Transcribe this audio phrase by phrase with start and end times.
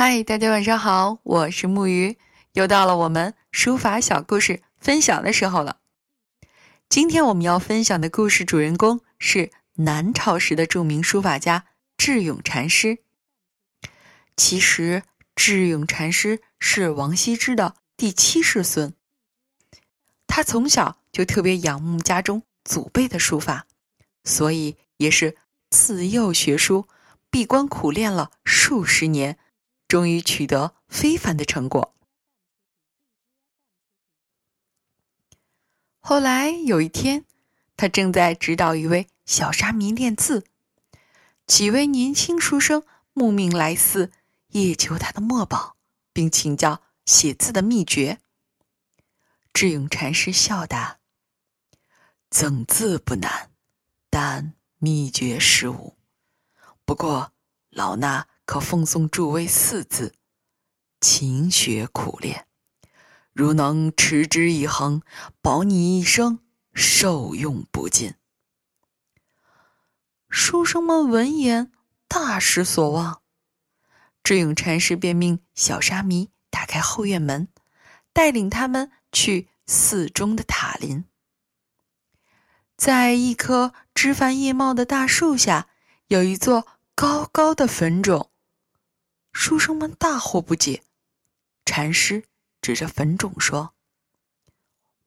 [0.00, 2.18] 嗨，大家晚上好，我是木鱼，
[2.52, 5.78] 又到了我们书法小故事分享的时候了。
[6.88, 11.64] 今天我们要分享的故事主人公是南朝时的著名书法家
[11.96, 12.98] 智勇禅师。
[14.36, 15.02] 其实，
[15.34, 18.94] 智勇禅师是王羲之的第七世孙，
[20.28, 23.66] 他从小就特别仰慕家中祖辈的书法，
[24.22, 25.36] 所以也是
[25.70, 26.86] 自幼学书，
[27.32, 29.36] 闭关苦练了数十年。
[29.88, 31.94] 终于取得非凡的成果。
[35.98, 37.24] 后来有一天，
[37.74, 40.44] 他正在指导一位小沙弥练字，
[41.46, 42.84] 几位年轻书生
[43.14, 44.12] 慕名来寺，
[44.48, 45.76] 夜求他的墨宝，
[46.12, 48.20] 并请教写字的秘诀。
[49.54, 51.00] 智勇禅师笑答
[52.28, 53.50] ：“赠字不难，
[54.10, 55.96] 但秘诀实无。
[56.84, 57.32] 不过
[57.70, 60.14] 老衲。”可奉送诸位四字：
[61.02, 62.46] 勤学苦练，
[63.34, 65.02] 如能持之以恒，
[65.42, 66.38] 保你一生
[66.72, 68.14] 受用不尽。
[70.30, 71.70] 书生们闻言
[72.08, 73.20] 大失所望，
[74.24, 77.48] 智勇禅师便命小沙弥打开后院门，
[78.14, 81.04] 带领他们去寺中的塔林，
[82.78, 85.68] 在一棵枝繁叶茂的大树下，
[86.06, 88.30] 有一座高高的坟冢。
[89.32, 90.82] 书生们大惑不解，
[91.64, 92.24] 禅师
[92.60, 93.74] 指着坟冢说：“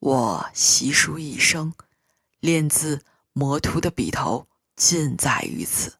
[0.00, 1.74] 我习书一生，
[2.40, 5.98] 练字磨图的笔头尽在于此。”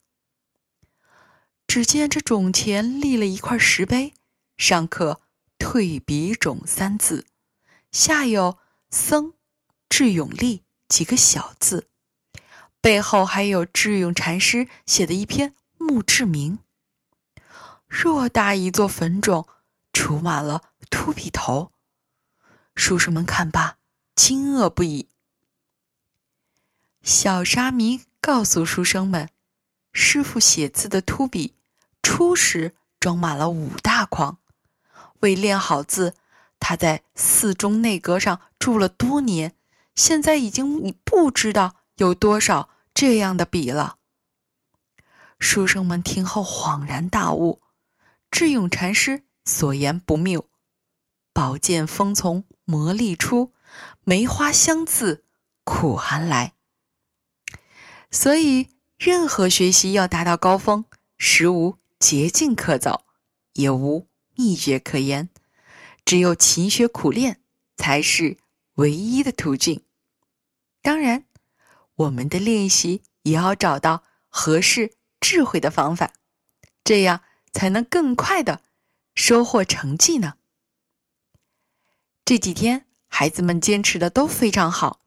[1.69, 4.15] 只见这冢前立了一块石碑，
[4.57, 5.21] 上刻
[5.59, 7.27] “退笔冢”三字，
[7.91, 8.59] 下有
[8.91, 9.35] “僧
[9.89, 11.89] 智勇力”几个小字，
[12.81, 16.59] 背后还有智勇禅师写的一篇墓志铭。
[17.93, 19.47] 偌大一座坟冢，
[19.93, 21.71] 杵满了秃笔头。
[22.75, 23.77] 书生们看罢，
[24.17, 25.11] 惊愕不已。
[27.03, 29.29] 小沙弥告诉书生们
[29.93, 31.55] ：“师傅写字的秃笔，
[32.03, 34.39] 初时装满了五大筐。
[35.21, 36.15] 为练好字，
[36.59, 39.55] 他在寺中内阁上住了多年，
[39.95, 43.99] 现在已经不知道有多少这样的笔了。”
[45.39, 47.61] 书生们听后恍然大悟。
[48.33, 50.49] 智勇禅师所言不谬，
[51.35, 53.53] 宝剑锋从磨砺出，
[54.05, 55.27] 梅花香自
[55.65, 56.55] 苦寒来。
[58.11, 60.87] 所以，任何学习要达到高峰，
[61.19, 63.05] 实无捷径可走，
[63.53, 65.29] 也无秘诀可言，
[66.07, 67.43] 只有勤学苦练
[67.77, 68.39] 才是
[68.77, 69.85] 唯一的途径。
[70.81, 71.27] 当然，
[71.97, 76.15] 我们的练习也要找到合适智慧的方法，
[76.83, 77.21] 这样。
[77.53, 78.63] 才能更快的
[79.15, 80.35] 收获成绩呢。
[82.25, 85.01] 这几天孩子们坚持的都非常好，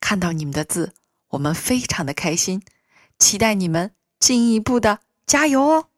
[0.00, 0.94] 看到你们的字，
[1.28, 2.62] 我们非常的开心，
[3.18, 5.89] 期待你们进一步的加油哦。